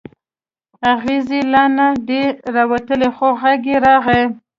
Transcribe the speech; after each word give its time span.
اغزی 0.93 1.41
لا 1.51 1.63
نه 1.77 1.87
دی 2.07 2.21
راوتلی 2.55 3.09
خو 3.15 3.27
غږ 3.41 3.61
یې 3.71 3.77
راغلی. 3.85 4.23